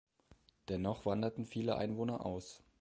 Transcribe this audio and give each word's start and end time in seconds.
Dennoch 0.69 1.05
wanderten 1.05 1.45
viele 1.45 1.75
Einwohner 1.75 2.25
aus. 2.25 2.63